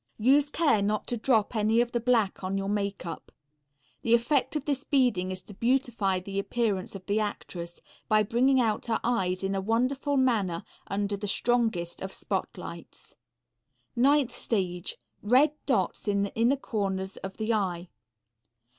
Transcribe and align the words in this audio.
Use 0.17 0.49
care 0.49 0.81
not 0.81 1.05
to 1.05 1.15
drop 1.15 1.55
any 1.55 1.79
of 1.79 1.91
the 1.91 1.99
black 1.99 2.43
on 2.43 2.57
your 2.57 2.67
makeup. 2.67 3.31
The 4.01 4.15
effect 4.15 4.55
of 4.55 4.65
this 4.65 4.83
beading 4.83 5.29
is 5.29 5.43
to 5.43 5.53
beautify 5.53 6.19
the 6.21 6.39
appearance 6.39 6.95
of 6.95 7.05
the 7.05 7.19
actress 7.19 7.79
by 8.09 8.23
bringing 8.23 8.59
out 8.59 8.87
her 8.87 8.99
eyes 9.03 9.43
in 9.43 9.53
a 9.53 9.61
wonderful 9.61 10.17
manner 10.17 10.63
under 10.87 11.15
the 11.15 11.27
strongest 11.27 12.01
of 12.01 12.11
spot 12.11 12.49
lights. 12.57 13.15
Ninth 13.95 14.35
stage. 14.35 14.97
Red 15.21 15.51
dots 15.67 16.07
in 16.07 16.23
the 16.23 16.33
inner 16.33 16.57
corners 16.57 17.17
of 17.17 17.37
the 17.37 17.53
eye. 17.53 17.87